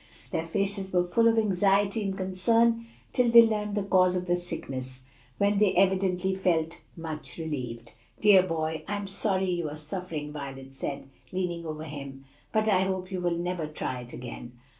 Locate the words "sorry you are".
9.07-9.77